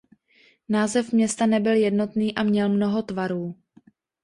[0.69, 3.55] Název města nebyl jednotný a měl mnoho tvarů.